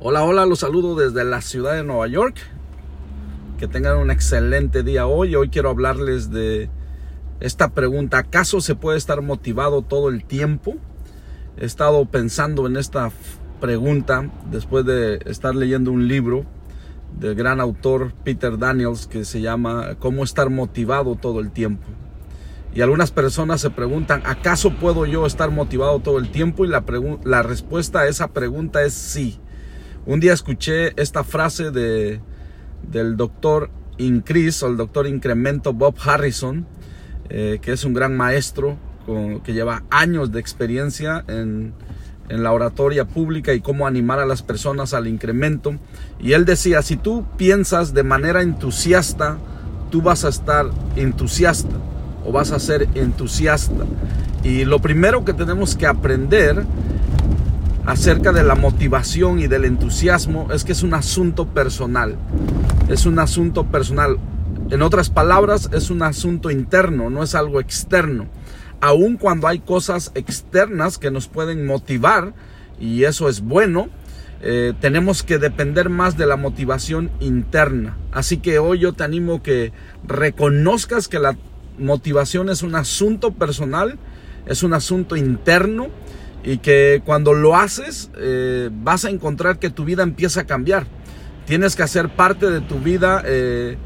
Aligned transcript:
Hola, 0.00 0.22
hola, 0.22 0.46
los 0.46 0.60
saludo 0.60 0.94
desde 0.94 1.24
la 1.24 1.40
ciudad 1.40 1.74
de 1.74 1.82
Nueva 1.82 2.06
York. 2.06 2.36
Que 3.58 3.66
tengan 3.66 3.98
un 3.98 4.12
excelente 4.12 4.84
día 4.84 5.08
hoy. 5.08 5.34
Hoy 5.34 5.48
quiero 5.48 5.70
hablarles 5.70 6.30
de 6.30 6.70
esta 7.40 7.70
pregunta. 7.70 8.18
¿Acaso 8.18 8.60
se 8.60 8.76
puede 8.76 8.96
estar 8.96 9.22
motivado 9.22 9.82
todo 9.82 10.08
el 10.08 10.24
tiempo? 10.24 10.76
He 11.56 11.64
estado 11.64 12.06
pensando 12.06 12.68
en 12.68 12.76
esta 12.76 13.10
pregunta 13.60 14.30
después 14.48 14.84
de 14.84 15.18
estar 15.26 15.56
leyendo 15.56 15.90
un 15.90 16.06
libro 16.06 16.44
del 17.18 17.34
gran 17.34 17.60
autor 17.60 18.12
Peter 18.22 18.56
Daniels 18.56 19.08
que 19.08 19.24
se 19.24 19.40
llama 19.40 19.96
¿Cómo 19.98 20.22
estar 20.22 20.48
motivado 20.48 21.16
todo 21.16 21.40
el 21.40 21.50
tiempo? 21.50 21.88
Y 22.72 22.82
algunas 22.82 23.10
personas 23.10 23.60
se 23.60 23.70
preguntan, 23.70 24.22
¿acaso 24.26 24.70
puedo 24.76 25.06
yo 25.06 25.26
estar 25.26 25.50
motivado 25.50 25.98
todo 25.98 26.18
el 26.18 26.30
tiempo? 26.30 26.64
Y 26.64 26.68
la, 26.68 26.84
la 27.24 27.42
respuesta 27.42 28.02
a 28.02 28.06
esa 28.06 28.28
pregunta 28.28 28.84
es 28.84 28.94
sí. 28.94 29.40
Un 30.08 30.20
día 30.20 30.32
escuché 30.32 30.98
esta 30.98 31.22
frase 31.22 31.70
de, 31.70 32.22
del 32.90 33.18
doctor 33.18 33.68
Increase 33.98 34.64
o 34.64 34.68
el 34.68 34.78
doctor 34.78 35.06
Incremento 35.06 35.74
Bob 35.74 35.96
Harrison, 36.02 36.66
eh, 37.28 37.58
que 37.60 37.72
es 37.72 37.84
un 37.84 37.92
gran 37.92 38.16
maestro 38.16 38.78
que 39.44 39.52
lleva 39.52 39.82
años 39.90 40.32
de 40.32 40.40
experiencia 40.40 41.24
en, 41.28 41.74
en 42.30 42.42
la 42.42 42.52
oratoria 42.52 43.04
pública 43.04 43.52
y 43.52 43.60
cómo 43.60 43.86
animar 43.86 44.18
a 44.18 44.24
las 44.24 44.42
personas 44.42 44.94
al 44.94 45.08
incremento. 45.08 45.76
Y 46.18 46.32
él 46.32 46.46
decía, 46.46 46.80
si 46.80 46.96
tú 46.96 47.26
piensas 47.36 47.92
de 47.92 48.02
manera 48.02 48.40
entusiasta, 48.40 49.36
tú 49.90 50.00
vas 50.00 50.24
a 50.24 50.30
estar 50.30 50.70
entusiasta 50.96 51.76
o 52.24 52.32
vas 52.32 52.52
a 52.52 52.58
ser 52.58 52.88
entusiasta. 52.94 53.84
Y 54.42 54.64
lo 54.64 54.80
primero 54.80 55.26
que 55.26 55.34
tenemos 55.34 55.76
que 55.76 55.86
aprender 55.86 56.64
acerca 57.88 58.32
de 58.32 58.42
la 58.42 58.54
motivación 58.54 59.40
y 59.40 59.46
del 59.46 59.64
entusiasmo 59.64 60.48
es 60.52 60.62
que 60.62 60.72
es 60.72 60.82
un 60.82 60.92
asunto 60.92 61.46
personal. 61.46 62.16
Es 62.90 63.06
un 63.06 63.18
asunto 63.18 63.64
personal. 63.64 64.18
En 64.68 64.82
otras 64.82 65.08
palabras, 65.08 65.70
es 65.72 65.88
un 65.88 66.02
asunto 66.02 66.50
interno, 66.50 67.08
no 67.08 67.22
es 67.22 67.34
algo 67.34 67.60
externo. 67.60 68.26
Aun 68.82 69.16
cuando 69.16 69.48
hay 69.48 69.60
cosas 69.60 70.12
externas 70.14 70.98
que 70.98 71.10
nos 71.10 71.28
pueden 71.28 71.64
motivar, 71.64 72.34
y 72.78 73.04
eso 73.04 73.26
es 73.26 73.40
bueno, 73.40 73.88
eh, 74.42 74.74
tenemos 74.82 75.22
que 75.22 75.38
depender 75.38 75.88
más 75.88 76.18
de 76.18 76.26
la 76.26 76.36
motivación 76.36 77.10
interna. 77.20 77.96
Así 78.12 78.36
que 78.36 78.58
hoy 78.58 78.80
yo 78.80 78.92
te 78.92 79.04
animo 79.04 79.42
que 79.42 79.72
reconozcas 80.06 81.08
que 81.08 81.20
la 81.20 81.38
motivación 81.78 82.50
es 82.50 82.62
un 82.62 82.74
asunto 82.74 83.32
personal, 83.32 83.98
es 84.44 84.62
un 84.62 84.74
asunto 84.74 85.16
interno 85.16 85.88
y 86.42 86.58
que 86.58 87.02
cuando 87.04 87.34
lo 87.34 87.56
haces 87.56 88.10
eh, 88.16 88.70
vas 88.72 89.04
a 89.04 89.10
encontrar 89.10 89.58
que 89.58 89.70
tu 89.70 89.84
vida 89.84 90.02
empieza 90.02 90.42
a 90.42 90.46
cambiar. 90.46 90.86
Tienes 91.46 91.76
que 91.76 91.82
hacer 91.82 92.08
parte 92.10 92.50
de 92.50 92.60
tu 92.60 92.78
vida 92.78 93.22
eh, 93.24 93.76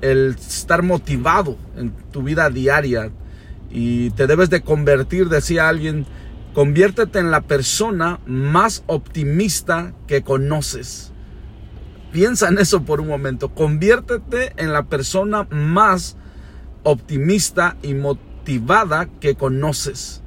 el 0.00 0.36
estar 0.38 0.82
motivado 0.82 1.56
en 1.76 1.92
tu 2.10 2.22
vida 2.22 2.48
diaria 2.50 3.10
y 3.70 4.10
te 4.10 4.26
debes 4.26 4.50
de 4.50 4.62
convertir, 4.62 5.28
decía 5.28 5.68
alguien, 5.68 6.06
conviértete 6.54 7.18
en 7.18 7.30
la 7.30 7.42
persona 7.42 8.20
más 8.26 8.82
optimista 8.86 9.94
que 10.06 10.22
conoces. 10.22 11.12
Piensa 12.12 12.48
en 12.48 12.58
eso 12.58 12.82
por 12.82 13.00
un 13.00 13.06
momento, 13.06 13.54
conviértete 13.54 14.52
en 14.56 14.72
la 14.72 14.84
persona 14.84 15.46
más 15.50 16.16
optimista 16.82 17.76
y 17.82 17.94
motivada 17.94 19.08
que 19.20 19.36
conoces. 19.36 20.19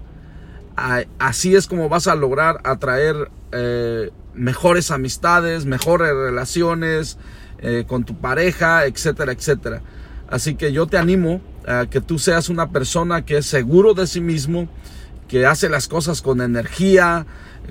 Así 0.76 1.56
es 1.56 1.68
como 1.68 1.90
vas 1.90 2.08
a 2.08 2.16
lograr 2.16 2.60
atraer 2.64 3.30
eh, 3.52 4.12
mejores 4.34 4.92
amistades, 4.92 5.66
mejores 5.66 6.14
relaciones 6.14 7.18
eh, 7.60 7.86
con 7.88 8.04
tu 8.04 8.16
pareja, 8.16 8.86
etcétera, 8.86 9.32
etcétera. 9.32 9.82
Así 10.28 10.56
que 10.56 10.74
yo 10.74 10.88
te 10.88 10.98
animo 10.98 11.42
a 11.68 11.86
que 11.86 12.02
tú 12.02 12.18
seas 12.18 12.50
una 12.50 12.72
persona 12.72 13.24
que 13.24 13.38
es 13.38 13.46
seguro 13.46 13.94
de 13.94 14.08
sí 14.08 14.20
mismo, 14.20 14.68
que 15.28 15.46
hace 15.46 15.70
las 15.70 15.88
cosas 15.88 16.22
con 16.22 16.42
energía, 16.42 17.26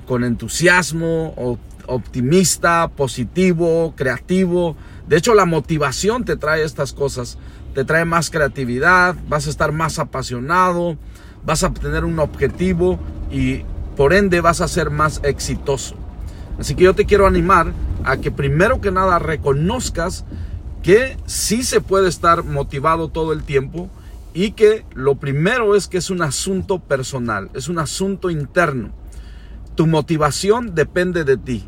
con 0.07 0.23
entusiasmo, 0.23 1.59
optimista, 1.85 2.87
positivo, 2.87 3.93
creativo. 3.97 4.77
De 5.07 5.17
hecho, 5.17 5.33
la 5.33 5.45
motivación 5.45 6.23
te 6.23 6.37
trae 6.37 6.63
estas 6.63 6.93
cosas 6.93 7.37
te 7.73 7.83
trae 7.83 8.05
más 8.05 8.29
creatividad, 8.29 9.15
vas 9.27 9.47
a 9.47 9.49
estar 9.49 9.71
más 9.71 9.99
apasionado, 9.99 10.97
vas 11.45 11.63
a 11.63 11.73
tener 11.73 12.05
un 12.05 12.19
objetivo 12.19 12.99
y 13.31 13.63
por 13.95 14.13
ende 14.13 14.41
vas 14.41 14.61
a 14.61 14.67
ser 14.67 14.89
más 14.89 15.21
exitoso. 15.23 15.95
Así 16.59 16.75
que 16.75 16.83
yo 16.83 16.93
te 16.93 17.05
quiero 17.05 17.27
animar 17.27 17.73
a 18.03 18.17
que 18.17 18.31
primero 18.31 18.81
que 18.81 18.91
nada 18.91 19.19
reconozcas 19.19 20.25
que 20.81 21.17
sí 21.25 21.63
se 21.63 21.81
puede 21.81 22.09
estar 22.09 22.43
motivado 22.43 23.07
todo 23.07 23.33
el 23.33 23.43
tiempo 23.43 23.89
y 24.33 24.51
que 24.51 24.85
lo 24.93 25.15
primero 25.15 25.75
es 25.75 25.87
que 25.87 25.97
es 25.97 26.09
un 26.09 26.21
asunto 26.21 26.79
personal, 26.79 27.49
es 27.53 27.69
un 27.69 27.79
asunto 27.79 28.29
interno. 28.29 28.91
Tu 29.75 29.87
motivación 29.87 30.75
depende 30.75 31.23
de 31.23 31.37
ti, 31.37 31.65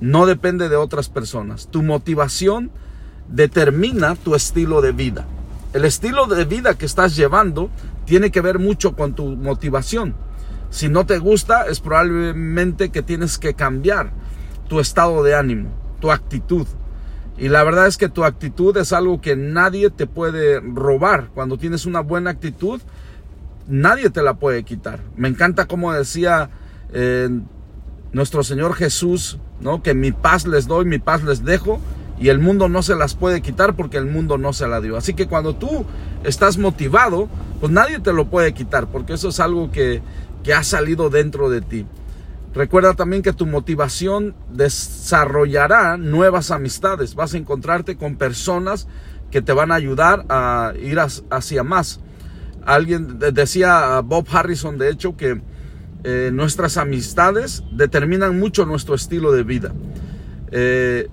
no 0.00 0.26
depende 0.26 0.68
de 0.68 0.76
otras 0.76 1.08
personas. 1.08 1.68
Tu 1.68 1.82
motivación 1.82 2.70
determina 3.28 4.14
tu 4.16 4.34
estilo 4.34 4.80
de 4.80 4.92
vida. 4.92 5.26
El 5.72 5.84
estilo 5.84 6.26
de 6.26 6.44
vida 6.44 6.74
que 6.74 6.86
estás 6.86 7.14
llevando 7.14 7.70
tiene 8.04 8.32
que 8.32 8.40
ver 8.40 8.58
mucho 8.58 8.96
con 8.96 9.14
tu 9.14 9.36
motivación. 9.36 10.16
Si 10.70 10.88
no 10.88 11.06
te 11.06 11.18
gusta, 11.18 11.66
es 11.66 11.80
probablemente 11.80 12.90
que 12.90 13.02
tienes 13.02 13.38
que 13.38 13.54
cambiar 13.54 14.10
tu 14.68 14.80
estado 14.80 15.22
de 15.22 15.36
ánimo, 15.36 15.70
tu 16.00 16.10
actitud. 16.10 16.66
Y 17.38 17.48
la 17.48 17.62
verdad 17.62 17.86
es 17.86 17.96
que 17.96 18.08
tu 18.08 18.24
actitud 18.24 18.76
es 18.76 18.92
algo 18.92 19.20
que 19.20 19.36
nadie 19.36 19.90
te 19.90 20.06
puede 20.06 20.60
robar. 20.60 21.28
Cuando 21.34 21.56
tienes 21.56 21.86
una 21.86 22.00
buena 22.00 22.30
actitud, 22.30 22.80
nadie 23.68 24.10
te 24.10 24.22
la 24.22 24.34
puede 24.34 24.64
quitar. 24.64 25.00
Me 25.16 25.28
encanta 25.28 25.66
como 25.66 25.92
decía 25.92 26.50
eh, 26.92 27.28
nuestro 28.12 28.42
Señor 28.42 28.74
Jesús, 28.74 29.38
¿no? 29.60 29.82
Que 29.82 29.94
mi 29.94 30.10
paz 30.10 30.46
les 30.46 30.66
doy, 30.66 30.84
mi 30.84 30.98
paz 30.98 31.22
les 31.22 31.44
dejo 31.44 31.80
y 32.20 32.28
el 32.28 32.38
mundo 32.38 32.68
no 32.68 32.82
se 32.82 32.94
las 32.94 33.14
puede 33.14 33.40
quitar 33.40 33.74
porque 33.74 33.96
el 33.96 34.04
mundo 34.04 34.36
no 34.36 34.52
se 34.52 34.68
la 34.68 34.80
dio. 34.82 34.96
Así 34.96 35.14
que 35.14 35.26
cuando 35.26 35.56
tú 35.56 35.86
estás 36.22 36.58
motivado, 36.58 37.28
pues 37.60 37.72
nadie 37.72 37.98
te 37.98 38.12
lo 38.12 38.26
puede 38.26 38.52
quitar 38.52 38.88
porque 38.88 39.14
eso 39.14 39.30
es 39.30 39.40
algo 39.40 39.72
que, 39.72 40.02
que 40.44 40.52
ha 40.52 40.62
salido 40.62 41.08
dentro 41.08 41.48
de 41.48 41.62
ti. 41.62 41.86
Recuerda 42.54 42.94
también 42.94 43.22
que 43.22 43.32
tu 43.32 43.46
motivación 43.46 44.34
desarrollará 44.52 45.96
nuevas 45.96 46.50
amistades. 46.50 47.14
Vas 47.14 47.32
a 47.32 47.38
encontrarte 47.38 47.96
con 47.96 48.16
personas 48.16 48.86
que 49.30 49.40
te 49.40 49.52
van 49.52 49.72
a 49.72 49.76
ayudar 49.76 50.26
a 50.28 50.74
ir 50.82 50.98
hacia 50.98 51.62
más. 51.62 52.00
Alguien 52.66 53.18
decía 53.18 54.00
Bob 54.00 54.26
Harrison, 54.30 54.76
de 54.76 54.90
hecho, 54.90 55.16
que 55.16 55.40
eh, 56.04 56.30
nuestras 56.32 56.76
amistades 56.76 57.62
determinan 57.72 58.38
mucho 58.38 58.66
nuestro 58.66 58.94
estilo 58.94 59.32
de 59.32 59.42
vida. 59.42 59.72
Eh, 60.50 61.08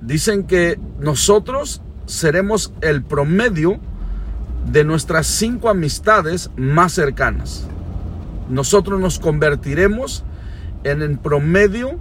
dicen 0.00 0.44
que 0.44 0.78
nosotros 1.00 1.82
seremos 2.06 2.72
el 2.80 3.02
promedio 3.02 3.78
de 4.70 4.84
nuestras 4.84 5.26
cinco 5.26 5.68
amistades 5.68 6.50
más 6.56 6.92
cercanas. 6.92 7.66
Nosotros 8.48 9.00
nos 9.00 9.18
convertiremos 9.18 10.24
en 10.84 11.02
el 11.02 11.18
promedio 11.18 11.98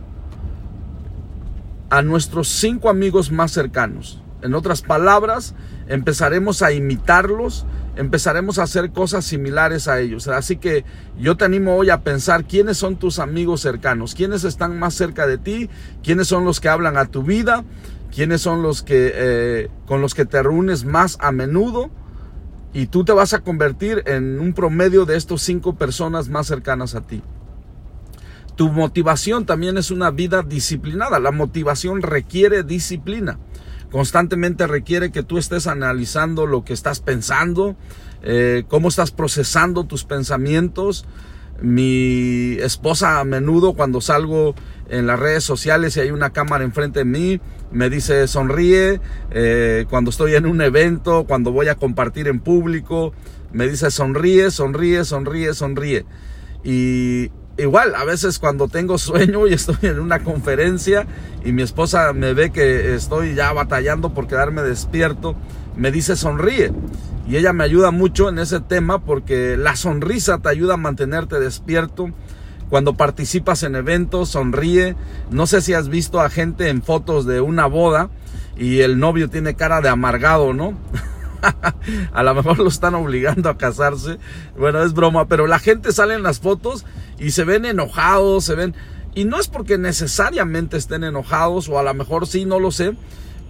a 1.90 2.02
nuestros 2.02 2.48
cinco 2.48 2.90
amigos 2.90 3.32
más 3.32 3.52
cercanos. 3.52 4.22
En 4.42 4.54
otras 4.54 4.82
palabras, 4.82 5.56
empezaremos 5.88 6.62
a 6.62 6.72
imitarlos, 6.72 7.66
empezaremos 7.98 8.60
a 8.60 8.64
hacer 8.64 8.92
cosas 8.92 9.26
similares 9.26 9.88
a 9.88 10.00
ellos. 10.00 10.28
Así 10.28 10.58
que 10.58 10.86
yo 11.20 11.36
te 11.36 11.46
animo 11.46 11.76
hoy 11.76 11.90
a 11.90 12.02
pensar 12.02 12.46
quiénes 12.46 12.78
son 12.78 12.98
tus 12.98 13.20
amigos 13.20 13.62
cercanos, 13.62 14.16
quiénes 14.16 14.44
están 14.44 14.78
más 14.80 14.94
cerca 14.94 15.28
de 15.28 15.38
ti, 15.38 15.70
quiénes 16.04 16.28
son 16.28 16.46
los 16.46 16.60
que 16.60 16.70
hablan 16.70 16.98
a 16.98 17.06
tu 17.06 17.24
vida, 17.24 17.66
quiénes 18.14 18.42
son 18.42 18.62
los 18.62 18.84
que 18.84 19.12
eh, 19.14 19.70
con 19.86 20.02
los 20.02 20.14
que 20.14 20.26
te 20.26 20.42
reúnes 20.42 20.86
más 20.86 21.18
a 21.20 21.32
menudo 21.32 21.90
y 22.74 22.88
tú 22.88 23.04
te 23.04 23.12
vas 23.12 23.34
a 23.34 23.40
convertir 23.40 24.04
en 24.06 24.40
un 24.40 24.54
promedio 24.54 25.06
de 25.06 25.18
estos 25.18 25.42
cinco 25.42 25.76
personas 25.76 26.30
más 26.30 26.48
cercanas 26.48 26.96
a 26.96 27.02
ti. 27.02 27.22
Tu 28.56 28.70
motivación 28.70 29.46
también 29.46 29.78
es 29.78 29.92
una 29.92 30.10
vida 30.10 30.42
disciplinada. 30.42 31.20
La 31.20 31.32
motivación 31.32 32.02
requiere 32.02 32.64
disciplina 32.64 33.38
constantemente 33.92 34.68
requiere 34.68 35.12
que 35.12 35.24
tú 35.24 35.38
estés 35.38 35.68
analizando 35.68 36.46
lo 36.46 36.64
que 36.64 36.74
estás 36.74 37.00
pensando, 37.00 37.76
eh, 38.22 38.64
cómo 38.68 38.90
estás 38.90 39.12
procesando 39.12 39.86
tus 39.86 40.04
pensamientos. 40.04 41.06
Mi 41.62 42.54
esposa 42.60 43.20
a 43.20 43.24
menudo 43.24 43.74
cuando 43.74 44.00
salgo 44.00 44.54
en 44.90 45.08
las 45.08 45.20
redes 45.20 45.44
sociales 45.44 45.98
y 45.98 46.02
hay 46.02 46.12
una 46.12 46.32
cámara 46.32 46.64
enfrente 46.64 47.00
de 47.00 47.06
mí, 47.06 47.42
me 47.72 47.90
dice 47.90 48.28
sonríe, 48.28 49.02
eh, 49.32 49.86
cuando 49.90 50.12
estoy 50.12 50.36
en 50.36 50.46
un 50.46 50.62
evento, 50.62 51.26
cuando 51.28 51.52
voy 51.52 51.68
a 51.68 51.76
compartir 51.76 52.28
en 52.28 52.40
público, 52.40 53.14
me 53.52 53.68
dice 53.68 53.90
sonríe, 53.92 54.52
sonríe, 54.52 55.04
sonríe, 55.04 55.54
sonríe. 55.54 56.06
Y 56.64 57.32
igual, 57.58 57.96
a 57.96 58.04
veces 58.04 58.40
cuando 58.40 58.68
tengo 58.68 58.98
sueño 58.98 59.48
y 59.48 59.54
estoy 59.54 59.78
en 59.84 60.00
una 60.00 60.24
conferencia 60.24 61.08
y 61.44 61.52
mi 61.52 61.62
esposa 61.62 62.14
me 62.14 62.34
ve 62.34 62.52
que 62.52 62.96
estoy 62.96 63.36
ya 63.36 63.52
batallando 63.54 64.14
por 64.14 64.28
quedarme 64.28 64.62
despierto, 64.62 65.36
me 65.76 65.92
dice 65.92 66.16
sonríe. 66.16 66.72
Y 67.28 67.36
ella 67.36 67.52
me 67.52 67.66
ayuda 67.66 67.92
mucho 67.92 68.30
en 68.30 68.40
ese 68.40 68.62
tema 68.62 69.00
porque 69.00 69.58
la 69.58 69.76
sonrisa 69.76 70.38
te 70.38 70.50
ayuda 70.50 70.76
a 70.76 70.78
mantenerte 70.78 71.40
despierto. 71.40 72.10
Cuando 72.70 72.96
participas 72.96 73.64
en 73.64 73.76
eventos, 73.76 74.30
sonríe. 74.30 74.96
No 75.30 75.46
sé 75.46 75.62
si 75.62 75.74
has 75.74 75.90
visto 75.90 76.22
a 76.22 76.30
gente 76.30 76.70
en 76.70 76.82
fotos 76.82 77.26
de 77.26 77.42
una 77.42 77.66
boda 77.66 78.10
y 78.58 78.80
el 78.80 78.98
novio 78.98 79.30
tiene 79.30 79.56
cara 79.56 79.82
de 79.82 79.90
amargado, 79.90 80.54
¿no? 80.54 80.74
a 82.14 82.24
lo 82.24 82.36
mejor 82.36 82.60
lo 82.60 82.68
están 82.68 82.96
obligando 82.96 83.50
a 83.50 83.58
casarse. 83.58 84.18
Bueno, 84.58 84.84
es 84.84 84.94
broma, 84.94 85.28
pero 85.28 85.48
la 85.48 85.60
gente 85.60 85.92
sale 85.92 86.16
en 86.16 86.24
las 86.24 86.40
fotos 86.40 86.86
y 87.20 87.32
se 87.32 87.44
ven 87.44 87.66
enojados, 87.66 88.46
se 88.46 88.56
ven... 88.56 88.76
Y 89.16 89.26
no 89.26 89.40
es 89.40 89.48
porque 89.48 89.78
necesariamente 89.80 90.78
estén 90.78 91.04
enojados, 91.04 91.70
o 91.70 91.80
a 91.80 91.84
lo 91.84 91.94
mejor 91.96 92.28
sí, 92.28 92.46
no 92.46 92.60
lo 92.60 92.72
sé, 92.72 92.96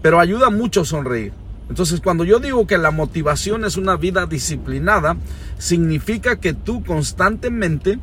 pero 0.01 0.19
ayuda 0.19 0.49
mucho 0.49 0.85
sonreír. 0.85 1.33
Entonces, 1.69 1.99
cuando 1.99 2.23
yo 2.23 2.39
digo 2.39 2.65
que 2.67 2.77
la 2.77 2.91
motivación 2.91 3.65
es 3.65 3.75
una 3.75 3.97
vida 3.97 4.25
disciplinada, 4.25 5.17
significa 5.57 6.39
que 6.39 6.53
tú 6.53 6.83
constantemente 6.85 7.99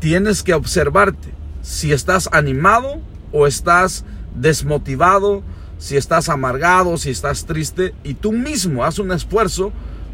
tienes 0.00 0.42
que 0.42 0.54
observarte 0.54 1.34
si 1.60 1.92
estás 1.92 2.28
animado 2.32 3.00
o 3.32 3.46
estás 3.46 4.04
desmotivado, 4.34 5.42
si 5.84 5.98
estás 5.98 6.30
amargado, 6.30 6.96
si 6.96 7.10
estás 7.10 7.44
triste, 7.44 7.94
y 8.04 8.14
tú 8.14 8.32
mismo 8.32 8.84
haz 8.84 8.98
un 8.98 9.12
esfuerzo 9.12 9.70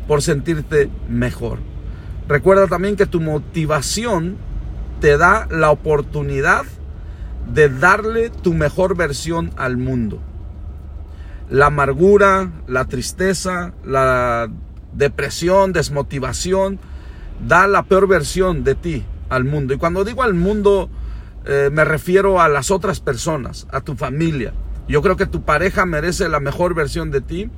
por 0.08 0.20
sentirte 0.20 0.90
mejor. 1.08 1.58
Recuerda 2.26 2.66
también 2.66 2.96
que 2.96 3.06
tu 3.06 3.20
motivación 3.20 4.36
te 5.00 5.16
da 5.16 5.46
la 5.48 5.70
oportunidad 5.70 6.64
de 7.54 7.68
darle 7.68 8.30
tu 8.30 8.52
mejor 8.52 8.96
versión 8.96 9.52
al 9.56 9.76
mundo 9.76 10.20
la 11.50 11.66
amargura, 11.66 12.52
la 12.68 12.86
tristeza, 12.86 13.72
la 13.84 14.48
depresión, 14.92 15.72
desmotivación, 15.72 16.78
da 17.46 17.66
la 17.66 17.82
peor 17.82 18.06
versión 18.06 18.64
de 18.64 18.76
ti 18.76 19.04
al 19.28 19.44
mundo. 19.44 19.74
Y 19.74 19.76
cuando 19.76 20.04
digo 20.04 20.22
al 20.22 20.34
mundo, 20.34 20.88
eh, 21.44 21.68
me 21.72 21.84
refiero 21.84 22.40
a 22.40 22.48
las 22.48 22.70
otras 22.70 23.00
personas, 23.00 23.66
a 23.72 23.80
tu 23.80 23.96
familia. 23.96 24.52
Yo 24.90 25.02
creo 25.02 25.16
que 25.16 25.26
tu 25.26 25.42
pareja 25.42 25.86
merece 25.86 26.28
la 26.28 26.40
mejor 26.40 26.74
versión 26.74 27.10
de 27.10 27.20
ti. 27.20 27.48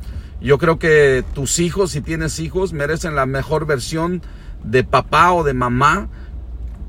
Yo 0.40 0.58
creo 0.58 0.78
que 0.78 1.24
tus 1.34 1.58
hijos, 1.58 1.92
si 1.92 2.00
tienes 2.00 2.38
hijos, 2.40 2.72
merecen 2.72 3.14
la 3.14 3.26
mejor 3.26 3.66
versión 3.66 4.22
de 4.62 4.84
papá 4.84 5.32
o 5.32 5.42
de 5.42 5.54
mamá 5.54 6.08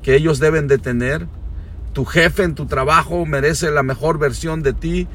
que 0.01 0.16
ellos 0.16 0.40
deben 0.40 0.68
de 0.68 0.78
tener. 0.78 1.28
Tu 1.94 2.06
jefe 2.06 2.44
en 2.44 2.56
tu 2.56 2.66
trabajo 2.66 3.25
merece 3.25 3.72
la 3.72 3.84
mejor 3.84 4.19
versión 4.19 4.63
de 4.63 4.74
ti 4.74 5.07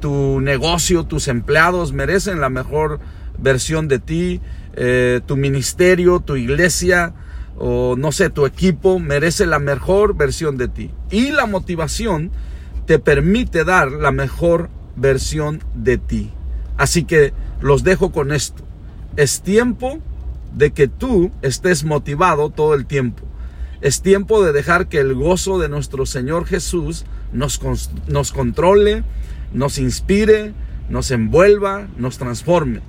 tu 0.00 0.40
negocio, 0.40 1.04
tus 1.04 1.28
empleados 1.28 1.92
merecen 1.92 2.40
la 2.40 2.48
mejor 2.48 3.00
versión 3.38 3.88
de 3.88 3.98
ti, 3.98 4.40
eh, 4.74 5.20
tu 5.26 5.36
ministerio, 5.36 6.20
tu 6.20 6.36
iglesia 6.36 7.14
o 7.58 7.96
no 7.96 8.12
sé, 8.12 8.28
tu 8.28 8.44
equipo 8.44 8.98
merece 8.98 9.46
la 9.46 9.58
mejor 9.58 10.16
versión 10.16 10.58
de 10.58 10.68
ti. 10.68 10.90
Y 11.10 11.32
la 11.32 11.46
motivación 11.46 12.30
te 12.86 12.98
permite 12.98 13.64
dar 13.64 13.90
la 13.92 14.12
mejor 14.12 14.70
versión 14.96 15.62
de 15.74 15.98
ti. 15.98 16.32
Así 16.76 17.04
que 17.04 17.32
los 17.60 17.82
dejo 17.82 18.12
con 18.12 18.32
esto. 18.32 18.62
Es 19.16 19.42
tiempo 19.42 19.98
de 20.54 20.70
que 20.70 20.88
tú 20.88 21.30
estés 21.42 21.84
motivado 21.84 22.50
todo 22.50 22.74
el 22.74 22.86
tiempo. 22.86 23.22
Es 23.80 24.00
tiempo 24.02 24.42
de 24.42 24.52
dejar 24.52 24.88
que 24.88 25.00
el 25.00 25.14
gozo 25.14 25.58
de 25.58 25.68
nuestro 25.68 26.06
Señor 26.06 26.46
Jesús 26.46 27.04
nos, 27.32 27.60
nos 28.08 28.32
controle, 28.32 29.04
nos 29.52 29.78
inspire, 29.78 30.54
nos 30.88 31.10
envuelva, 31.10 31.88
nos 31.98 32.18
transforme. 32.18 32.80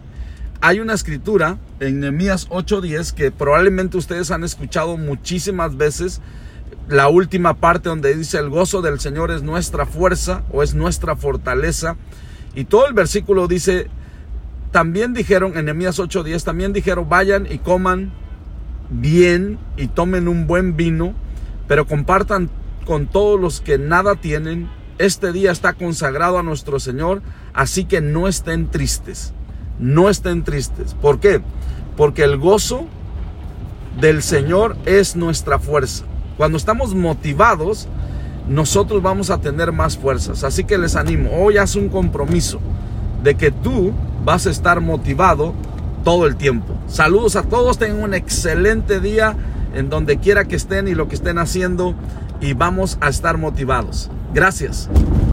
Hay 0.61 0.79
una 0.79 0.93
escritura 0.93 1.59
en 1.79 1.99
Nehemías 1.99 2.47
8:10 2.49 3.13
que 3.13 3.31
probablemente 3.31 3.97
ustedes 3.97 4.31
han 4.31 4.43
escuchado 4.43 4.97
muchísimas 4.97 5.77
veces. 5.77 6.21
La 6.87 7.07
última 7.09 7.55
parte 7.55 7.89
donde 7.89 8.15
dice 8.15 8.37
el 8.37 8.49
gozo 8.49 8.81
del 8.81 8.99
Señor 8.99 9.31
es 9.31 9.43
nuestra 9.43 9.85
fuerza 9.85 10.43
o 10.51 10.63
es 10.63 10.73
nuestra 10.73 11.15
fortaleza. 11.15 11.97
Y 12.55 12.65
todo 12.65 12.87
el 12.87 12.93
versículo 12.93 13.47
dice, 13.47 13.87
también 14.71 15.13
dijeron 15.13 15.57
en 15.57 15.65
Nehemías 15.65 15.99
8:10, 15.99 16.43
también 16.43 16.73
dijeron, 16.73 17.09
vayan 17.09 17.47
y 17.49 17.57
coman 17.59 18.11
bien 18.89 19.59
y 19.75 19.87
tomen 19.87 20.27
un 20.27 20.47
buen 20.47 20.77
vino, 20.77 21.13
pero 21.67 21.85
compartan 21.85 22.49
con 22.85 23.07
todos 23.07 23.39
los 23.39 23.59
que 23.59 23.77
nada 23.77 24.15
tienen 24.15 24.69
este 24.99 25.31
día 25.31 25.51
está 25.51 25.73
consagrado 25.73 26.39
a 26.39 26.43
nuestro 26.43 26.79
Señor, 26.79 27.21
así 27.53 27.85
que 27.85 28.01
no 28.01 28.27
estén 28.27 28.71
tristes. 28.71 29.33
No 29.79 30.09
estén 30.09 30.43
tristes. 30.43 30.95
¿Por 30.95 31.19
qué? 31.19 31.41
Porque 31.95 32.23
el 32.23 32.37
gozo 32.37 32.87
del 33.99 34.23
Señor 34.23 34.75
es 34.85 35.15
nuestra 35.15 35.59
fuerza. 35.59 36.05
Cuando 36.37 36.57
estamos 36.57 36.93
motivados, 36.93 37.87
nosotros 38.47 39.01
vamos 39.01 39.29
a 39.29 39.39
tener 39.39 39.71
más 39.71 39.97
fuerzas. 39.97 40.43
Así 40.43 40.63
que 40.63 40.77
les 40.77 40.95
animo, 40.95 41.31
hoy 41.33 41.57
haz 41.57 41.75
un 41.75 41.89
compromiso 41.89 42.59
de 43.23 43.35
que 43.35 43.51
tú 43.51 43.91
vas 44.23 44.45
a 44.45 44.51
estar 44.51 44.79
motivado 44.79 45.53
todo 46.03 46.27
el 46.27 46.35
tiempo. 46.35 46.75
Saludos 46.87 47.35
a 47.35 47.43
todos, 47.43 47.79
tengan 47.79 48.03
un 48.03 48.13
excelente 48.13 48.99
día 48.99 49.35
en 49.73 49.89
donde 49.89 50.17
quiera 50.17 50.45
que 50.45 50.55
estén 50.55 50.87
y 50.87 50.95
lo 50.95 51.07
que 51.07 51.15
estén 51.15 51.39
haciendo 51.39 51.95
y 52.39 52.53
vamos 52.53 52.97
a 53.01 53.09
estar 53.09 53.37
motivados. 53.37 54.09
Gracias. 54.33 54.89